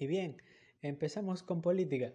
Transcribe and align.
Y 0.00 0.06
bien, 0.06 0.40
empezamos 0.80 1.42
con 1.42 1.60
política. 1.60 2.14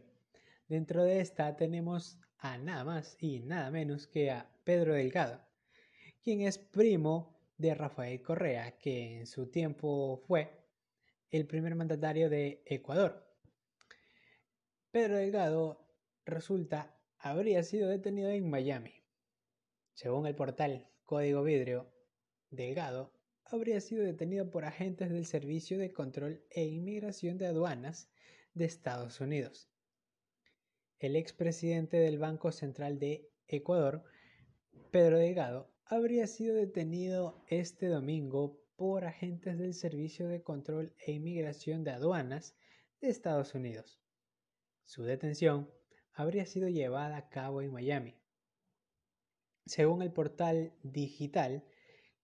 Dentro 0.67 1.03
de 1.03 1.19
esta 1.19 1.55
tenemos 1.55 2.17
a 2.39 2.57
nada 2.57 2.83
más 2.83 3.15
y 3.21 3.41
nada 3.41 3.69
menos 3.69 4.07
que 4.07 4.31
a 4.31 4.49
Pedro 4.63 4.95
Delgado, 4.95 5.39
quien 6.23 6.41
es 6.41 6.57
primo 6.57 7.39
de 7.59 7.75
Rafael 7.75 8.23
Correa, 8.23 8.79
que 8.79 9.19
en 9.19 9.27
su 9.27 9.51
tiempo 9.51 10.17
fue 10.25 10.49
el 11.29 11.45
primer 11.45 11.75
mandatario 11.75 12.27
de 12.27 12.63
Ecuador. 12.65 13.23
Pedro 14.89 15.17
Delgado 15.17 15.87
resulta 16.25 16.97
habría 17.19 17.61
sido 17.61 17.87
detenido 17.87 18.31
en 18.31 18.49
Miami. 18.49 19.03
Según 19.93 20.25
el 20.25 20.33
portal 20.33 20.89
Código 21.03 21.43
Vidrio, 21.43 21.93
Delgado 22.49 23.13
habría 23.45 23.79
sido 23.79 24.03
detenido 24.03 24.49
por 24.49 24.65
agentes 24.65 25.09
del 25.09 25.25
Servicio 25.25 25.77
de 25.77 25.91
Control 25.91 26.43
e 26.49 26.65
Inmigración 26.65 27.37
de 27.37 27.45
Aduanas 27.45 28.09
de 28.53 28.65
Estados 28.65 29.21
Unidos. 29.21 29.69
El 30.99 31.15
expresidente 31.15 31.97
del 31.97 32.17
Banco 32.17 32.51
Central 32.51 32.97
de 32.97 33.29
Ecuador, 33.47 34.03
Pedro 34.91 35.19
Delgado, 35.19 35.71
habría 35.85 36.25
sido 36.25 36.55
detenido 36.55 37.43
este 37.47 37.87
domingo 37.87 38.59
por 38.75 39.05
agentes 39.05 39.59
del 39.59 39.75
Servicio 39.75 40.27
de 40.27 40.41
Control 40.41 40.93
e 41.05 41.11
Inmigración 41.11 41.83
de 41.83 41.91
Aduanas 41.91 42.55
de 42.99 43.09
Estados 43.09 43.53
Unidos. 43.53 43.99
Su 44.85 45.03
detención 45.03 45.69
habría 46.13 46.45
sido 46.45 46.67
llevada 46.69 47.17
a 47.17 47.29
cabo 47.29 47.61
en 47.61 47.71
Miami. 47.71 48.15
Según 49.65 50.01
el 50.01 50.11
portal 50.11 50.73
digital 50.83 51.63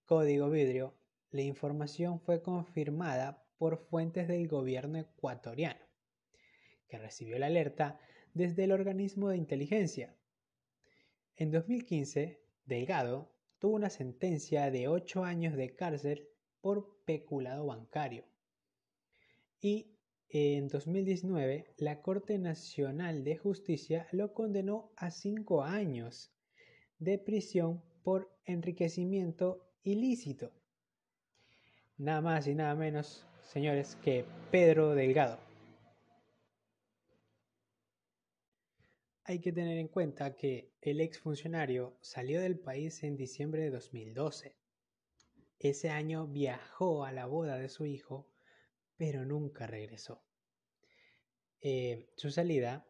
Código 0.05 0.49
Vidrio, 0.49 0.95
la 1.31 1.41
información 1.41 2.19
fue 2.19 2.41
confirmada 2.41 3.43
por 3.57 3.77
fuentes 3.77 4.27
del 4.27 4.47
gobierno 4.47 4.99
ecuatoriano, 4.99 5.79
que 6.87 6.97
recibió 6.97 7.39
la 7.39 7.47
alerta 7.47 7.99
desde 8.33 8.65
el 8.65 8.71
organismo 8.71 9.29
de 9.29 9.37
inteligencia. 9.37 10.15
En 11.35 11.51
2015, 11.51 12.41
Delgado 12.65 13.31
tuvo 13.59 13.75
una 13.75 13.89
sentencia 13.89 14.71
de 14.71 14.87
ocho 14.87 15.23
años 15.23 15.55
de 15.55 15.75
cárcel 15.75 16.27
por 16.61 17.03
peculado 17.05 17.65
bancario. 17.65 18.25
Y 19.59 19.95
en 20.29 20.67
2019, 20.67 21.73
la 21.77 22.01
Corte 22.01 22.37
Nacional 22.37 23.23
de 23.23 23.37
Justicia 23.37 24.07
lo 24.11 24.33
condenó 24.33 24.91
a 24.95 25.11
cinco 25.11 25.63
años 25.63 26.33
de 26.99 27.17
prisión 27.17 27.83
por 28.03 28.31
enriquecimiento 28.45 29.67
ilícito. 29.83 30.51
Nada 32.01 32.19
más 32.19 32.47
y 32.47 32.55
nada 32.55 32.73
menos, 32.73 33.27
señores, 33.43 33.95
que 34.03 34.25
Pedro 34.49 34.95
Delgado. 34.95 35.37
Hay 39.23 39.37
que 39.37 39.51
tener 39.51 39.77
en 39.77 39.87
cuenta 39.87 40.35
que 40.35 40.71
el 40.81 40.99
exfuncionario 40.99 41.95
salió 42.01 42.41
del 42.41 42.57
país 42.57 43.03
en 43.03 43.17
diciembre 43.17 43.61
de 43.61 43.69
2012. 43.69 44.55
Ese 45.59 45.91
año 45.91 46.25
viajó 46.25 47.05
a 47.05 47.11
la 47.11 47.27
boda 47.27 47.57
de 47.57 47.69
su 47.69 47.85
hijo, 47.85 48.27
pero 48.97 49.23
nunca 49.23 49.67
regresó. 49.67 50.23
Eh, 51.61 52.09
su 52.15 52.31
salida 52.31 52.83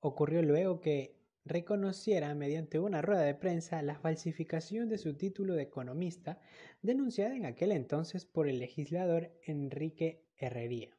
ocurrió 0.00 0.40
luego 0.40 0.80
que 0.80 1.14
reconociera 1.44 2.34
mediante 2.34 2.78
una 2.78 3.02
rueda 3.02 3.22
de 3.22 3.34
prensa 3.34 3.82
la 3.82 3.98
falsificación 3.98 4.88
de 4.88 4.98
su 4.98 5.14
título 5.16 5.54
de 5.54 5.62
economista 5.62 6.40
denunciada 6.80 7.36
en 7.36 7.44
aquel 7.44 7.72
entonces 7.72 8.24
por 8.24 8.48
el 8.48 8.58
legislador 8.58 9.30
Enrique 9.42 10.26
Herrería. 10.36 10.96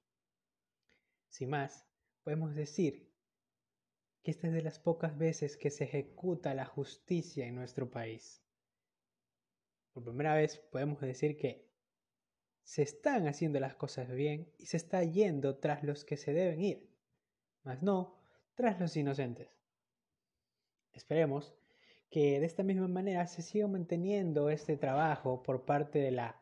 Sin 1.29 1.49
más, 1.49 1.87
podemos 2.23 2.53
decir 2.53 3.11
que 4.21 4.31
esta 4.31 4.47
es 4.47 4.53
de 4.53 4.61
las 4.61 4.79
pocas 4.79 5.17
veces 5.17 5.57
que 5.57 5.69
se 5.69 5.83
ejecuta 5.85 6.53
la 6.53 6.65
justicia 6.65 7.45
en 7.47 7.55
nuestro 7.55 7.89
país. 7.89 8.43
Por 9.93 10.03
primera 10.03 10.35
vez 10.35 10.57
podemos 10.57 11.01
decir 11.01 11.37
que 11.37 11.65
se 12.63 12.81
están 12.81 13.27
haciendo 13.27 13.59
las 13.59 13.75
cosas 13.75 14.09
bien 14.09 14.51
y 14.57 14.65
se 14.65 14.77
está 14.77 15.03
yendo 15.03 15.57
tras 15.57 15.83
los 15.83 16.03
que 16.03 16.17
se 16.17 16.33
deben 16.33 16.61
ir, 16.61 16.89
mas 17.63 17.81
no 17.83 18.19
tras 18.55 18.79
los 18.79 18.97
inocentes. 18.97 19.64
Esperemos 20.95 21.53
que 22.09 22.39
de 22.39 22.45
esta 22.45 22.63
misma 22.63 22.87
manera 22.87 23.27
se 23.27 23.41
siga 23.41 23.67
manteniendo 23.67 24.49
este 24.49 24.77
trabajo 24.77 25.43
por 25.43 25.65
parte 25.65 25.99
de 25.99 26.11
la 26.11 26.39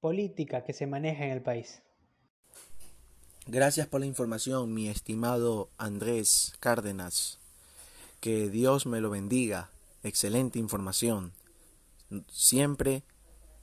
política 0.00 0.64
que 0.64 0.72
se 0.72 0.86
maneja 0.86 1.24
en 1.24 1.32
el 1.32 1.42
país. 1.42 1.82
Gracias 3.46 3.88
por 3.88 4.00
la 4.00 4.06
información, 4.06 4.72
mi 4.72 4.88
estimado 4.88 5.70
Andrés 5.76 6.54
Cárdenas. 6.60 7.38
Que 8.20 8.48
Dios 8.48 8.86
me 8.86 9.00
lo 9.00 9.10
bendiga. 9.10 9.70
Excelente 10.02 10.58
información. 10.58 11.32
Siempre 12.30 13.02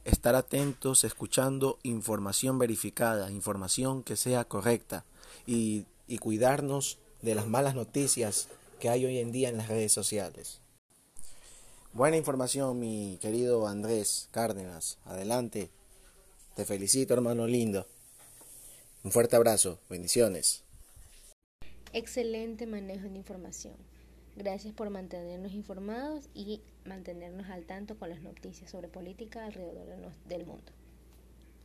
estar 0.03 0.35
atentos, 0.35 1.03
escuchando 1.03 1.79
información 1.83 2.59
verificada, 2.59 3.31
información 3.31 4.03
que 4.03 4.15
sea 4.15 4.43
correcta 4.45 5.05
y, 5.45 5.85
y 6.07 6.17
cuidarnos 6.17 6.97
de 7.21 7.35
las 7.35 7.47
malas 7.47 7.75
noticias 7.75 8.49
que 8.79 8.89
hay 8.89 9.05
hoy 9.05 9.19
en 9.19 9.31
día 9.31 9.49
en 9.49 9.57
las 9.57 9.67
redes 9.67 9.91
sociales. 9.91 10.61
Buena 11.93 12.17
información, 12.17 12.79
mi 12.79 13.17
querido 13.21 13.67
Andrés 13.67 14.29
Cárdenas. 14.31 14.97
Adelante. 15.05 15.69
Te 16.55 16.65
felicito, 16.65 17.13
hermano 17.13 17.47
lindo. 17.47 17.87
Un 19.03 19.11
fuerte 19.11 19.35
abrazo. 19.35 19.79
Bendiciones. 19.89 20.63
Excelente 21.93 22.67
manejo 22.67 23.07
de 23.07 23.15
información. 23.15 23.75
Gracias 24.35 24.73
por 24.73 24.89
mantenernos 24.91 25.53
informados 25.53 26.29
y 26.35 26.61
mantenernos 26.85 27.49
al 27.49 27.65
tanto 27.65 27.97
con 27.97 28.09
las 28.09 28.21
noticias 28.21 28.69
sobre 28.69 28.87
política 28.87 29.45
alrededor 29.45 30.11
del 30.27 30.45
mundo. 30.45 30.71